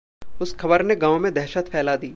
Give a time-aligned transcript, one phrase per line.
[0.41, 2.09] उस खबर ने गाँव में दहशत फैला दी।